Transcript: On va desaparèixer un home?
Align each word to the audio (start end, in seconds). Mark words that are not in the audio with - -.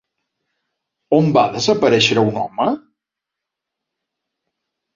On 1.17 1.29
va 1.35 1.43
desaparèixer 1.57 2.17
un 2.23 2.41
home? 2.45 2.67